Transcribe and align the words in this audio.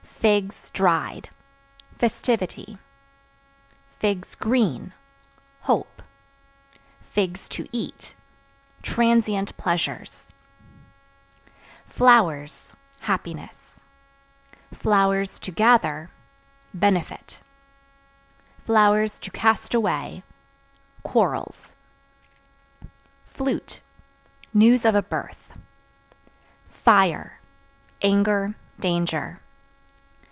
Figs 0.23 0.69
(Dried) 0.69 1.31
festivity; 1.97 2.77
(green) 4.39 4.93
hope; 5.61 6.03
(to 7.15 7.67
eat) 7.71 8.13
transient 8.83 9.57
pleasures. 9.57 10.23
Flowers 11.87 12.75
Happiness; 12.99 13.55
(to 14.79 15.51
gather) 15.55 16.11
benefit; 16.71 17.39
(to 18.67 19.31
cast 19.33 19.73
away) 19.73 20.21
quarrels. 21.01 21.75
Flute 23.25 23.81
News 24.53 24.85
of 24.85 24.93
a 24.93 25.01
birth. 25.01 25.57
Fire 26.67 27.39
Anger, 28.03 28.53
danger. 28.79 29.39